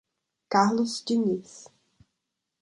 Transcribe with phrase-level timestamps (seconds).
[0.49, 1.69] Carlos Dinis